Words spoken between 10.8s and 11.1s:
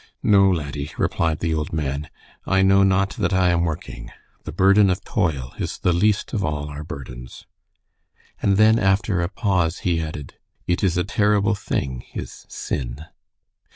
is a